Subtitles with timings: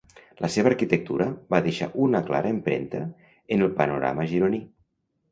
[0.43, 1.25] La seva arquitectura
[1.55, 3.01] va deixar una clara empremta
[3.57, 4.63] en el panorama gironí.